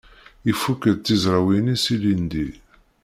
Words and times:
Ifukk-d 0.51 0.99
tizrawin-is 1.05 1.85
ilindi. 1.95 2.47